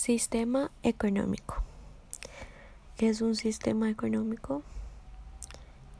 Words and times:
Sistema 0.00 0.70
económico. 0.82 1.56
¿Qué 2.96 3.10
es 3.10 3.20
un 3.20 3.36
sistema 3.36 3.90
económico? 3.90 4.62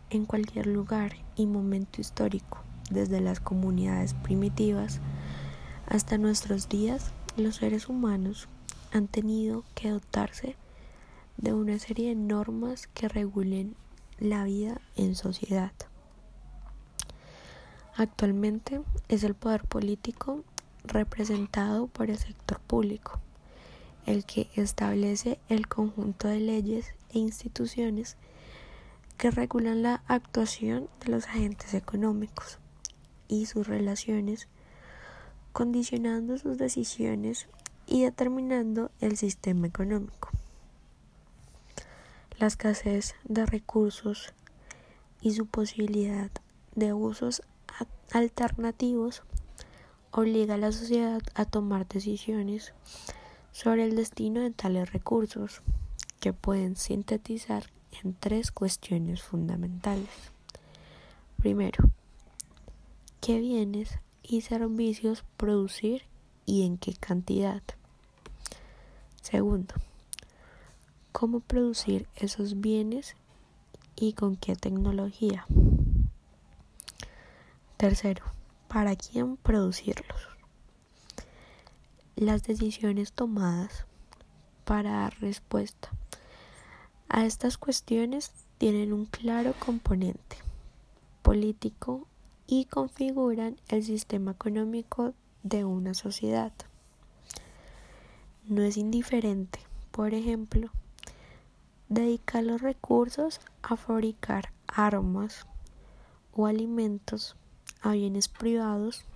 En 0.09 0.25
cualquier 0.25 0.69
lugar 0.69 1.17
y 1.37 1.45
momento 1.45 2.01
histórico, 2.01 2.63
desde 2.89 3.21
las 3.21 3.41
comunidades 3.41 4.15
primitivas 4.15 5.01
hasta 5.87 6.17
nuestros 6.17 6.71
días, 6.71 7.13
los 7.37 7.57
seres 7.57 7.91
humanos 7.91 8.49
han 8.91 9.07
tenido 9.07 9.65
que 9.75 9.91
dotarse 9.91 10.57
de 11.37 11.53
una 11.53 11.79
serie 11.79 12.09
de 12.09 12.15
normas 12.15 12.87
que 12.87 13.07
regulen 13.07 13.77
la 14.19 14.45
vida 14.45 14.81
en 14.97 15.15
sociedad. 15.15 15.73
Actualmente 17.97 18.81
es 19.09 19.25
el 19.25 19.35
poder 19.35 19.65
político 19.65 20.43
representado 20.85 21.87
por 21.87 22.09
el 22.09 22.17
sector 22.17 22.61
público 22.61 23.21
el 24.07 24.25
que 24.25 24.49
establece 24.55 25.39
el 25.49 25.69
conjunto 25.69 26.29
de 26.29 26.41
leyes 26.41 26.95
e 27.11 27.19
instituciones 27.19 28.17
que 29.17 29.31
regulan 29.31 29.83
la 29.83 30.03
actuación 30.07 30.89
de 31.05 31.13
los 31.13 31.27
agentes 31.27 31.75
económicos 31.75 32.59
y 33.29 33.47
sus 33.47 33.67
relaciones, 33.67 34.49
condicionando 35.53 36.39
sus 36.39 36.57
decisiones 36.57 37.47
y 37.87 38.05
determinando 38.05 38.91
el 39.01 39.17
sistema 39.17 39.67
económico. 39.67 40.31
La 42.39 42.47
escasez 42.47 43.15
de 43.25 43.45
recursos 43.45 44.33
y 45.21 45.33
su 45.33 45.47
posibilidad 45.47 46.31
de 46.75 46.95
usos 46.95 47.43
alternativos 48.13 49.23
obliga 50.13 50.55
a 50.55 50.59
la 50.59 50.73
sociedad 50.73 51.21
a 51.35 51.45
tomar 51.45 51.87
decisiones 51.87 52.73
sobre 53.53 53.85
el 53.85 53.97
destino 53.97 54.41
de 54.41 54.51
tales 54.51 54.93
recursos, 54.93 55.63
que 56.21 56.33
pueden 56.33 56.77
sintetizar 56.77 57.65
en 58.03 58.15
tres 58.15 58.53
cuestiones 58.53 59.23
fundamentales. 59.23 60.09
Primero, 61.39 61.91
¿qué 63.21 63.41
bienes 63.41 63.99
y 64.23 64.43
servicios 64.43 65.25
producir 65.37 66.03
y 66.47 66.65
en 66.65 66.77
qué 66.79 66.95
cantidad? 66.95 67.63
Segundo, 69.23 69.75
¿cómo 71.13 71.41
producir 71.41 72.07
esos 72.17 72.61
bienes 72.61 73.17
y 73.97 74.13
con 74.13 74.37
qué 74.37 74.57
tecnología? 74.57 75.47
Tercero, 77.77 78.25
¿para 78.69 78.97
quién 78.97 79.37
producirlos? 79.37 80.30
Las 82.21 82.43
decisiones 82.43 83.15
tomadas 83.15 83.87
para 84.67 84.91
dar 84.91 85.19
respuesta 85.21 85.89
a 87.09 87.25
estas 87.25 87.57
cuestiones 87.57 88.33
tienen 88.59 88.93
un 88.93 89.07
claro 89.07 89.55
componente 89.59 90.37
político 91.23 92.07
y 92.47 92.67
configuran 92.67 93.57
el 93.69 93.83
sistema 93.85 94.33
económico 94.33 95.15
de 95.43 95.65
una 95.65 95.95
sociedad. 95.95 96.53
No 98.45 98.63
es 98.65 98.77
indiferente, 98.77 99.61
por 99.91 100.13
ejemplo, 100.13 100.71
dedicar 101.89 102.45
los 102.45 102.61
recursos 102.61 103.41
a 103.63 103.79
fabricar 103.79 104.53
armas 104.67 105.47
o 106.35 106.45
alimentos 106.47 107.35
a 107.81 107.93
bienes 107.93 108.29
privados 108.29 109.07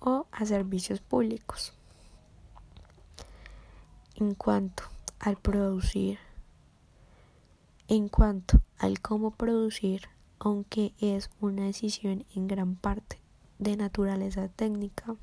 o 0.00 0.26
a 0.32 0.46
servicios 0.46 1.00
públicos. 1.00 1.75
En 4.18 4.34
cuanto 4.34 4.84
al 5.18 5.36
producir, 5.36 6.18
en 7.86 8.08
cuanto 8.08 8.62
al 8.78 9.00
cómo 9.02 9.32
producir, 9.32 10.08
aunque 10.38 10.94
es 11.00 11.28
una 11.42 11.64
decisión 11.64 12.24
en 12.34 12.48
gran 12.48 12.76
parte 12.76 13.20
de 13.58 13.76
naturaleza 13.76 14.48
técnica, 14.48 15.16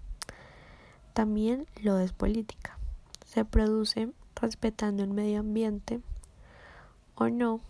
también 1.14 1.66
lo 1.82 1.98
es 1.98 2.14
política. 2.14 2.78
Se 3.26 3.46
produce 3.46 4.14
respetando 4.36 5.02
el 5.02 5.10
medio 5.10 5.40
ambiente 5.40 6.00
o 7.16 7.30
no, 7.30 7.62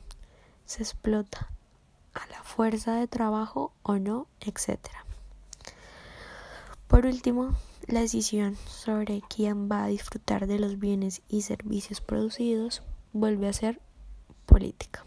se 0.65 0.83
explota 0.83 1.49
a 2.13 2.27
la 2.27 2.43
fuerza 2.43 2.95
de 2.95 3.07
trabajo 3.07 3.71
o 3.81 3.97
no, 3.97 4.27
etc. 4.41 4.77
Por 6.87 7.05
último, 7.05 7.55
la 7.87 8.01
decisión 8.01 8.55
sobre 8.67 9.21
quién 9.27 9.69
va 9.69 9.83
a 9.83 9.87
disfrutar 9.87 10.47
de 10.47 10.59
los 10.59 10.79
bienes 10.79 11.21
y 11.27 11.41
servicios 11.41 12.01
producidos 12.01 12.81
vuelve 13.11 13.47
a 13.47 13.53
ser 13.53 13.79
política. 14.45 15.05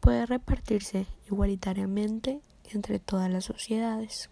Puede 0.00 0.26
repartirse 0.26 1.06
igualitariamente 1.26 2.40
entre 2.72 2.98
todas 2.98 3.30
las 3.30 3.44
sociedades, 3.44 4.30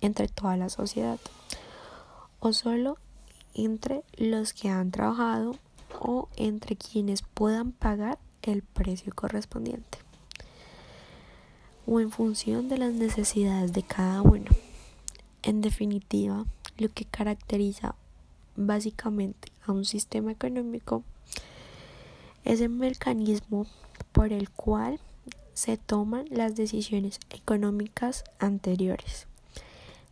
entre 0.00 0.28
toda 0.28 0.56
la 0.56 0.68
sociedad, 0.68 1.18
o 2.40 2.52
solo 2.52 2.98
entre 3.54 4.02
los 4.16 4.52
que 4.52 4.68
han 4.68 4.90
trabajado 4.90 5.56
o 6.00 6.28
entre 6.36 6.76
quienes 6.76 7.22
puedan 7.22 7.72
pagar 7.72 8.18
el 8.42 8.62
precio 8.62 9.12
correspondiente, 9.14 9.98
o 11.86 12.00
en 12.00 12.10
función 12.10 12.68
de 12.68 12.78
las 12.78 12.92
necesidades 12.92 13.72
de 13.72 13.82
cada 13.82 14.22
uno. 14.22 14.50
En 15.44 15.60
definitiva, 15.60 16.46
lo 16.78 16.88
que 16.88 17.04
caracteriza 17.04 17.96
básicamente 18.56 19.52
a 19.66 19.72
un 19.72 19.84
sistema 19.84 20.32
económico 20.32 21.02
es 22.44 22.62
el 22.62 22.70
mecanismo 22.70 23.66
por 24.12 24.32
el 24.32 24.48
cual 24.48 25.00
se 25.52 25.76
toman 25.76 26.24
las 26.30 26.56
decisiones 26.56 27.20
económicas 27.28 28.24
anteriores. 28.38 29.26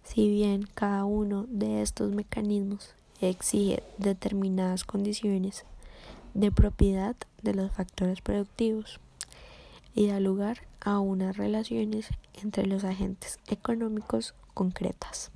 Si 0.05 0.29
bien 0.29 0.69
cada 0.75 1.07
uno 1.07 1.47
de 1.49 1.81
estos 1.81 2.13
mecanismos 2.13 2.95
exige 3.23 3.83
determinadas 3.97 4.85
condiciones 4.85 5.65
de 6.35 6.53
propiedad 6.53 7.17
de 7.41 7.55
los 7.55 7.73
factores 7.73 8.21
productivos 8.21 9.01
y 9.95 10.09
da 10.09 10.21
lugar 10.21 10.59
a 10.83 10.99
unas 10.99 11.39
relaciones 11.39 12.09
entre 12.35 12.67
los 12.67 12.85
agentes 12.85 13.39
económicos 13.47 14.35
concretas. 14.55 15.31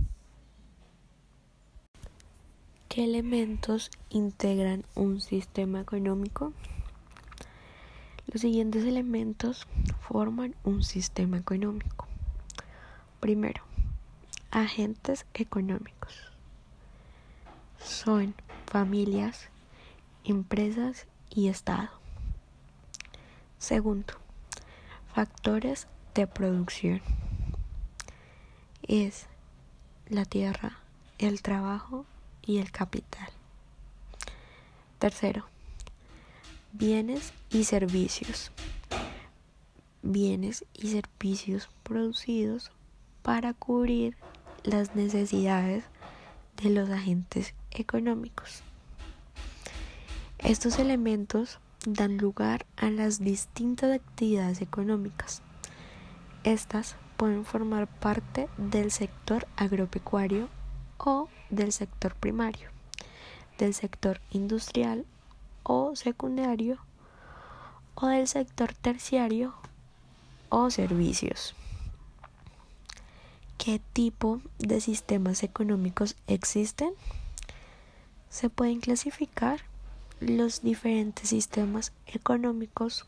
¿Qué 2.88 3.04
elementos 3.04 3.90
integran 4.08 4.84
un 4.94 5.20
sistema 5.20 5.80
económico? 5.80 6.52
Los 8.26 8.40
siguientes 8.40 8.84
elementos 8.84 9.66
forman 10.00 10.54
un 10.64 10.82
sistema 10.82 11.36
económico. 11.36 12.06
Primero, 13.20 13.62
agentes 14.50 15.26
económicos. 15.34 16.32
Son 17.78 18.34
familias, 18.66 19.48
empresas 20.24 21.06
y 21.28 21.48
Estado. 21.48 21.90
Segundo, 23.58 24.14
factores 25.12 25.86
de 26.14 26.26
producción 26.26 27.02
es 28.88 29.26
la 30.08 30.24
tierra, 30.24 30.78
el 31.18 31.42
trabajo 31.42 32.06
y 32.42 32.58
el 32.58 32.70
capital. 32.70 33.28
Tercero, 34.98 35.46
bienes 36.72 37.32
y 37.50 37.64
servicios. 37.64 38.52
Bienes 40.02 40.64
y 40.74 40.88
servicios 40.88 41.68
producidos 41.82 42.70
para 43.22 43.54
cubrir 43.54 44.16
las 44.62 44.94
necesidades 44.94 45.84
de 46.62 46.70
los 46.70 46.88
agentes 46.90 47.54
económicos. 47.72 48.62
Estos 50.38 50.78
elementos 50.78 51.58
dan 51.86 52.18
lugar 52.18 52.66
a 52.76 52.90
las 52.90 53.20
distintas 53.20 53.92
actividades 53.92 54.60
económicas. 54.60 55.42
Estas 56.44 56.96
pueden 57.16 57.44
formar 57.44 57.86
parte 57.86 58.48
del 58.58 58.90
sector 58.90 59.46
agropecuario 59.56 60.48
o 60.98 61.28
del 61.50 61.72
sector 61.72 62.14
primario, 62.14 62.70
del 63.58 63.74
sector 63.74 64.20
industrial 64.30 65.06
o 65.62 65.96
secundario 65.96 66.78
o 67.94 68.08
del 68.08 68.28
sector 68.28 68.74
terciario 68.74 69.54
o 70.50 70.70
servicios. 70.70 71.54
¿Qué 73.56 73.80
tipo 73.92 74.40
de 74.58 74.80
sistemas 74.80 75.42
económicos 75.42 76.16
existen? 76.26 76.90
Se 78.28 78.50
pueden 78.50 78.80
clasificar 78.80 79.60
los 80.20 80.62
diferentes 80.62 81.30
sistemas 81.30 81.92
económicos 82.06 83.06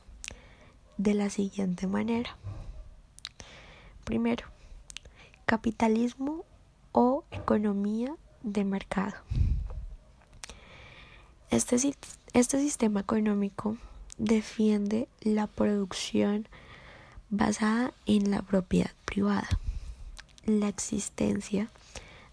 de 0.97 1.15
la 1.15 1.29
siguiente 1.29 1.87
manera. 1.87 2.38
Primero, 4.09 4.47
capitalismo 5.45 6.47
o 6.93 7.25
economía 7.31 8.17
de 8.43 8.65
mercado. 8.65 9.17
Este, 11.51 11.77
este 12.33 12.59
sistema 12.59 13.01
económico 13.01 13.77
defiende 14.17 15.09
la 15.21 15.47
producción 15.47 16.49
basada 17.29 17.93
en 18.07 18.31
la 18.31 18.41
propiedad 18.41 18.93
privada, 19.05 19.47
la 20.47 20.69
existencia 20.69 21.69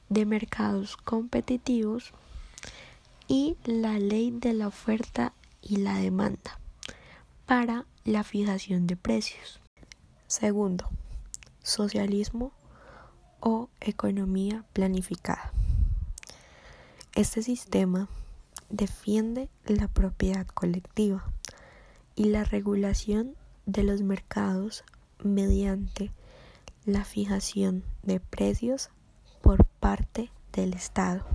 de 0.07 0.25
mercados 0.25 0.95
competitivos 0.95 2.13
y 3.28 3.57
la 3.66 4.00
ley 4.00 4.31
de 4.31 4.54
la 4.54 4.69
oferta 4.69 5.33
y 5.62 5.75
la 5.75 5.98
demanda 5.98 6.57
para 7.45 7.83
la 8.06 8.24
fijación 8.24 8.88
de 8.88 8.95
precios. 8.95 9.60
Segundo, 10.28 10.89
socialismo 11.65 12.53
o 13.39 13.69
economía 13.81 14.63
planificada. 14.71 15.51
Este 17.15 17.41
sistema 17.41 18.07
defiende 18.69 19.50
la 19.65 19.88
propiedad 19.88 20.45
colectiva 20.45 21.25
y 22.15 22.25
la 22.25 22.44
regulación 22.44 23.35
de 23.65 23.83
los 23.83 24.01
mercados 24.01 24.83
mediante 25.23 26.12
la 26.85 27.03
fijación 27.03 27.83
de 28.03 28.19
precios 28.19 28.89
por 29.41 29.65
parte 29.65 30.29
del 30.53 30.73
Estado, 30.73 31.25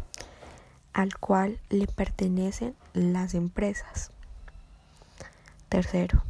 al 0.92 1.18
cual 1.18 1.58
le 1.70 1.88
pertenecen 1.88 2.76
las 2.92 3.34
empresas. 3.34 4.12
Tercero, 5.68 6.22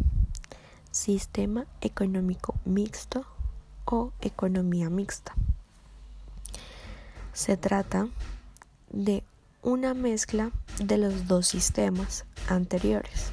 sistema 0.91 1.67
económico 1.83 2.55
mixto 2.65 3.27
o 3.91 4.13
economía 4.21 4.89
mixta. 4.89 5.35
Se 7.33 7.57
trata 7.57 8.09
de 8.91 9.25
una 9.63 9.95
mezcla 9.95 10.53
de 10.79 10.97
los 10.97 11.27
dos 11.27 11.49
sistemas 11.49 12.25
anteriores 12.49 13.33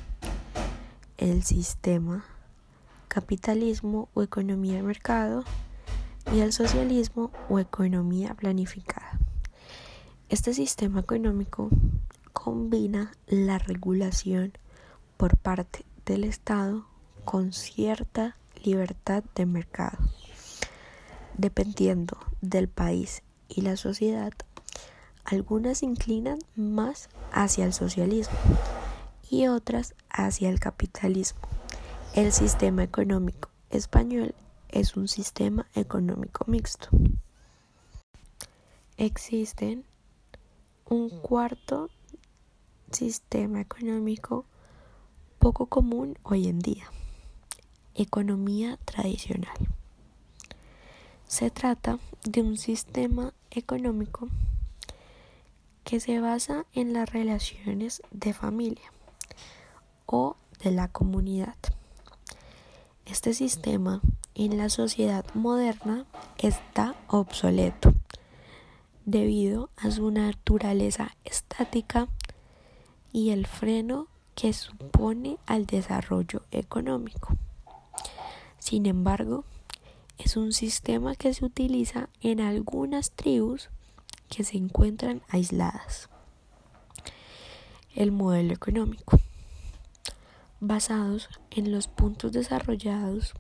el 1.18 1.44
sistema 1.44 2.26
capitalismo 3.08 4.10
o 4.14 4.22
economía 4.22 4.76
de 4.76 4.84
mercado 4.84 5.44
y 6.34 6.40
el 6.42 6.54
socialismo 6.54 7.32
o 7.50 7.60
economía 7.60 8.36
planificada. 8.36 9.20
Este 10.30 10.54
sistema 10.54 11.00
económico 11.00 11.70
combina 12.34 13.14
la 13.28 13.58
regulación 13.58 14.54
por 15.16 15.38
parte 15.38 15.86
del 16.06 16.24
Estado 16.24 16.86
con 17.26 17.54
cierta 17.54 18.38
libertad 18.64 19.24
de 19.36 19.46
mercado. 19.46 19.98
Dependiendo 21.38 22.18
del 22.42 22.68
país 22.68 23.22
y 23.48 23.62
la 23.62 23.78
sociedad, 23.78 24.34
algunas 25.24 25.84
inclinan 25.84 26.40
más 26.56 27.10
hacia 27.32 27.66
el 27.66 27.74
socialismo 27.74 28.36
y 29.30 29.48
otras 29.48 29.94
hacia 30.10 30.50
el 30.50 30.60
capitalismo. 30.60 31.42
El 32.16 32.32
sistema 32.32 32.84
económico 32.84 33.50
español 33.70 34.34
es 34.70 34.98
un 34.98 35.08
sistema 35.08 35.68
económico 35.76 36.46
mixto. 36.48 36.90
Existen 38.98 39.86
un 40.86 41.10
cuarto 41.10 41.92
sistema 42.92 43.62
económico 43.62 44.46
poco 45.38 45.68
común 45.68 46.18
hoy 46.24 46.48
en 46.48 46.60
día, 46.60 46.90
economía 47.94 48.80
tradicional. 48.86 49.56
Se 51.28 51.52
trata 51.52 52.00
de 52.24 52.42
un 52.42 52.58
sistema 52.58 53.34
económico 53.52 54.30
que 55.84 56.00
se 56.00 56.22
basa 56.22 56.66
en 56.74 56.94
las 56.94 57.12
relaciones 57.12 58.02
de 58.12 58.34
familia 58.34 58.94
o 60.06 60.38
de 60.64 60.72
la 60.72 60.88
comunidad. 60.88 61.56
Este 63.06 63.34
sistema 63.34 64.02
en 64.36 64.58
la 64.58 64.70
sociedad 64.70 65.26
moderna 65.34 66.06
está 66.38 66.96
obsoleto 67.08 67.94
debido 69.04 69.70
a 69.76 69.92
su 69.92 70.10
naturaleza 70.12 71.16
estática 71.26 72.08
y 73.12 73.32
el 73.32 73.48
freno 73.48 74.08
que 74.34 74.54
supone 74.54 75.40
al 75.46 75.66
desarrollo 75.66 76.44
económico. 76.52 77.36
Sin 78.60 78.86
embargo, 78.86 79.44
es 80.18 80.38
un 80.38 80.54
sistema 80.54 81.16
que 81.16 81.34
se 81.34 81.46
utiliza 81.46 82.10
en 82.22 82.42
algunas 82.42 83.12
tribus 83.12 83.70
que 84.30 84.44
se 84.44 84.58
encuentran 84.58 85.22
aisladas. 85.30 86.10
El 87.96 88.12
modelo 88.12 88.54
económico 88.54 89.20
basados 90.60 91.30
en 91.52 91.72
los 91.72 91.88
puntos 91.88 92.32
desarrollados, 92.32 93.34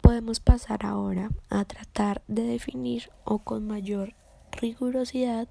podemos 0.00 0.40
pasar 0.40 0.86
ahora 0.86 1.30
a 1.50 1.64
tratar 1.64 2.22
de 2.28 2.42
definir 2.42 3.10
o 3.24 3.38
con 3.38 3.66
mayor 3.66 4.14
rigurosidad 4.52 5.48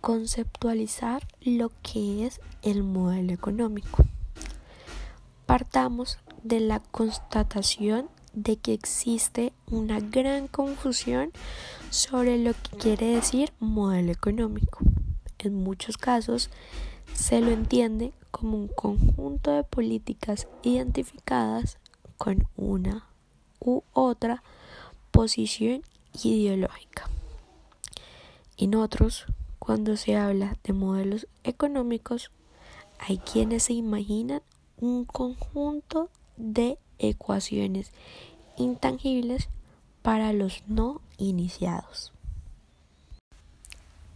conceptualizar 0.00 1.26
lo 1.40 1.70
que 1.82 2.24
es 2.26 2.40
el 2.62 2.82
modelo 2.82 3.32
económico. 3.32 4.04
Partamos 5.44 6.18
de 6.42 6.60
la 6.60 6.80
constatación 6.80 8.08
de 8.42 8.56
que 8.56 8.72
existe 8.72 9.52
una 9.70 10.00
gran 10.00 10.46
confusión 10.46 11.32
sobre 11.90 12.38
lo 12.38 12.52
que 12.52 12.76
quiere 12.78 13.06
decir 13.06 13.52
modelo 13.58 14.12
económico. 14.12 14.78
En 15.38 15.54
muchos 15.54 15.96
casos 15.96 16.50
se 17.14 17.40
lo 17.40 17.50
entiende 17.50 18.12
como 18.30 18.56
un 18.56 18.68
conjunto 18.68 19.52
de 19.52 19.64
políticas 19.64 20.46
identificadas 20.62 21.78
con 22.16 22.46
una 22.56 23.06
u 23.58 23.82
otra 23.92 24.42
posición 25.10 25.82
ideológica. 26.22 27.08
En 28.56 28.74
otros, 28.74 29.26
cuando 29.58 29.96
se 29.96 30.16
habla 30.16 30.56
de 30.62 30.72
modelos 30.72 31.26
económicos, 31.42 32.30
hay 32.98 33.18
quienes 33.18 33.64
se 33.64 33.72
imaginan 33.72 34.42
un 34.80 35.04
conjunto 35.04 36.10
de 36.36 36.78
ecuaciones 36.98 37.92
intangibles 38.58 39.48
para 40.02 40.32
los 40.32 40.62
no 40.66 41.00
iniciados. 41.16 42.12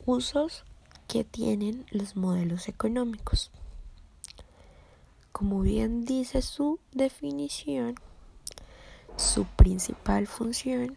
Usos 0.05 0.65
que 1.09 1.25
tienen 1.25 1.87
los 1.91 2.17
modelos 2.17 2.69
económicos. 2.69 3.51
Como 5.31 5.61
bien 5.61 6.05
dice 6.05 6.43
su 6.43 6.79
definición, 6.93 7.97
su 9.17 9.45
principal 9.45 10.27
función 10.27 10.97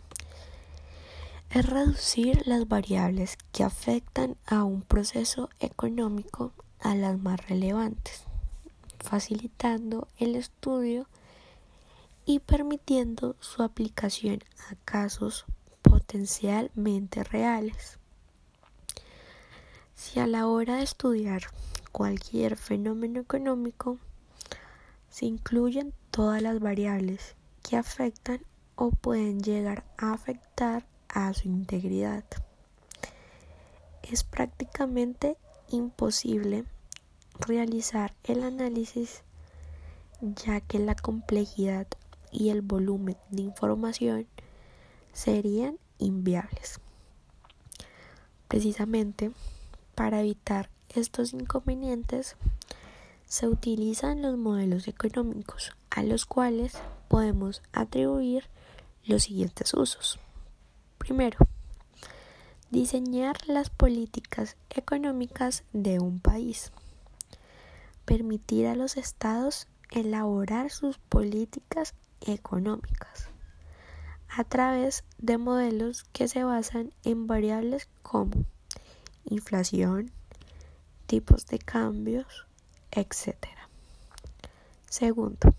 es 1.52 1.66
reducir 1.70 2.48
las 2.48 2.68
variables 2.68 3.38
que 3.52 3.64
afectan 3.64 4.36
a 4.46 4.64
un 4.64 4.82
proceso 4.82 5.50
económico 5.60 6.52
a 6.80 6.96
las 6.96 7.18
más 7.20 7.46
relevantes, 7.48 8.24
facilitando 9.00 10.08
el 10.18 10.36
estudio 10.36 11.08
y 12.26 12.40
permitiendo 12.40 13.36
su 13.40 13.64
aplicación 13.64 14.44
a 14.70 14.76
casos 14.84 15.46
potencialmente 15.82 17.24
reales. 17.24 18.00
Si 19.94 20.20
a 20.20 20.28
la 20.28 20.48
hora 20.48 20.78
de 20.78 20.84
estudiar 20.84 21.44
cualquier 21.92 22.58
fenómeno 22.58 23.22
económico 23.22 24.00
se 25.10 25.26
incluyen 25.26 25.94
todas 26.12 26.42
las 26.42 26.60
variables 26.60 27.36
que 27.64 27.78
afectan 27.78 28.42
o 28.76 28.90
pueden 28.90 29.42
llegar 29.42 29.86
a 29.98 30.12
afectar 30.12 30.86
a 31.08 31.34
su 31.34 31.48
integridad. 31.48 32.26
Es 34.04 34.24
prácticamente 34.24 35.38
imposible 35.70 36.66
realizar 37.40 38.14
el 38.24 38.44
análisis 38.44 39.24
ya 40.22 40.60
que 40.62 40.80
la 40.80 40.96
complejidad 40.96 41.88
y 42.36 42.50
el 42.50 42.62
volumen 42.62 43.18
de 43.30 43.44
información 43.44 44.28
serían 45.14 45.78
inviables. 45.98 46.80
Precisamente 48.48 49.32
para 49.96 50.20
evitar 50.20 50.70
estos 50.90 51.34
inconvenientes, 51.34 52.36
se 53.26 53.48
utilizan 53.48 54.22
los 54.22 54.38
modelos 54.38 54.88
económicos 54.88 55.72
a 55.90 56.04
los 56.04 56.26
cuales 56.26 56.74
podemos 57.08 57.62
atribuir 57.72 58.50
los 59.06 59.24
siguientes 59.24 59.74
usos. 59.74 60.20
Primero, 60.98 61.38
diseñar 62.72 63.38
las 63.48 63.70
políticas 63.70 64.58
económicas 64.70 65.64
de 65.72 66.00
un 66.00 66.20
país. 66.20 66.72
Permitir 68.04 68.68
a 68.68 68.76
los 68.76 68.98
estados 68.98 69.68
elaborar 69.92 70.72
sus 70.72 70.98
políticas 70.98 71.94
económicas 72.22 73.30
a 74.38 74.44
través 74.44 75.04
de 75.18 75.38
modelos 75.38 76.04
que 76.12 76.28
se 76.28 76.44
basan 76.44 76.94
en 77.04 77.26
variables 77.26 77.88
como 78.02 78.46
inflación, 79.24 80.12
tipos 81.08 81.46
de 81.48 81.60
cambios, 81.60 82.46
etc. 82.92 83.36
Segundo, 84.90 85.54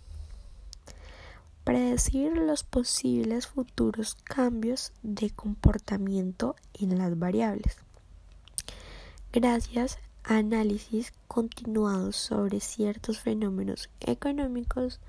predecir 1.64 2.36
los 2.36 2.64
posibles 2.64 3.46
futuros 3.46 4.14
cambios 4.14 4.92
de 5.02 5.30
comportamiento 5.30 6.54
en 6.74 6.98
las 6.98 7.18
variables. 7.18 7.78
Gracias 9.32 9.98
a 10.22 10.36
análisis 10.36 11.12
continuados 11.28 12.16
sobre 12.16 12.60
ciertos 12.60 13.20
fenómenos 13.20 13.88
económicos, 14.00 15.00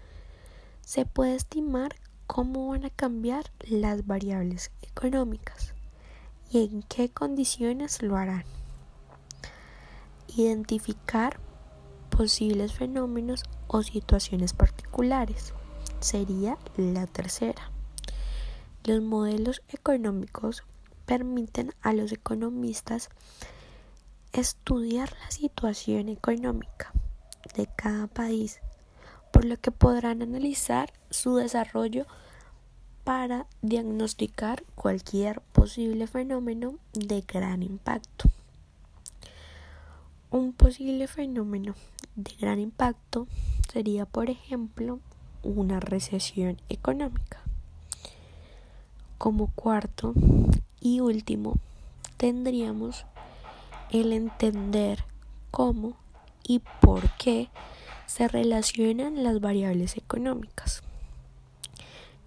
se 0.88 1.06
puede 1.06 1.36
estimar 1.36 1.98
cómo 2.28 2.70
van 2.70 2.86
a 2.86 2.90
cambiar 2.90 3.52
las 3.60 4.08
variables 4.08 4.72
económicas 4.82 5.74
y 6.50 6.64
en 6.64 6.82
qué 6.82 7.10
condiciones 7.10 8.02
lo 8.02 8.16
harán. 8.16 8.46
Identificar 10.30 11.42
posibles 12.10 12.72
fenómenos 12.72 13.44
o 13.68 13.84
situaciones 13.84 14.54
particulares 14.54 15.54
sería 16.00 16.58
la 16.78 17.06
tercera. 17.06 17.70
Los 18.86 19.02
modelos 19.02 19.64
económicos 19.68 20.64
permiten 21.06 21.74
a 21.82 21.92
los 21.92 22.14
economistas 22.14 23.10
estudiar 24.32 25.12
la 25.22 25.32
situación 25.32 26.08
económica 26.08 26.94
de 27.58 27.68
cada 27.76 28.08
país, 28.08 28.62
por 29.38 29.46
lo 29.46 29.62
que 29.62 29.70
podrán 29.70 30.24
analizar 30.24 30.92
su 31.12 31.36
desarrollo 31.36 32.08
para 33.04 33.46
diagnosticar 33.62 34.64
cualquier 34.74 35.42
posible 35.42 36.08
fenómeno 36.08 36.80
de 36.94 37.22
gran 37.22 37.62
impacto. 37.62 38.32
Un 40.32 40.54
posible 40.54 41.08
fenómeno 41.08 41.76
de 42.16 42.32
gran 42.42 42.60
impacto 42.60 43.28
sería, 43.72 44.08
por 44.08 44.32
ejemplo, 44.32 45.02
una 45.44 45.80
recesión 45.80 46.60
económica. 46.68 47.40
Como 49.20 49.52
cuarto 49.54 50.16
y 50.82 51.00
último, 51.00 51.60
tendríamos 52.18 53.06
el 53.92 54.14
entender 54.14 55.04
cómo 55.52 55.96
y 56.42 56.58
por 56.82 57.12
qué 57.18 57.50
se 58.08 58.28
relacionan 58.28 59.24
las 59.24 59.40
variables 59.40 59.98
económicas. 59.98 60.82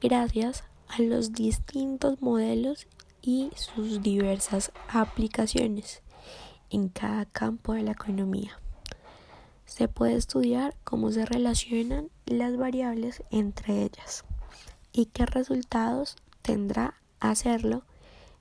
Gracias 0.00 0.62
a 0.88 1.02
los 1.02 1.32
distintos 1.32 2.22
modelos 2.22 2.86
y 3.22 3.50
sus 3.56 4.02
diversas 4.02 4.72
aplicaciones 4.88 6.02
en 6.70 6.88
cada 6.88 7.26
campo 7.26 7.72
de 7.72 7.82
la 7.82 7.92
economía. 7.92 8.58
Se 9.66 9.88
puede 9.88 10.14
estudiar 10.14 10.76
cómo 10.84 11.10
se 11.10 11.26
relacionan 11.26 12.10
las 12.26 12.56
variables 12.56 13.22
entre 13.30 13.82
ellas 13.82 14.24
y 14.92 15.06
qué 15.06 15.26
resultados 15.26 16.16
tendrá 16.42 16.94
hacerlo 17.20 17.84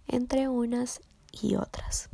entre 0.08 0.48
unas 0.48 1.02
y 1.32 1.56
otras. 1.56 2.10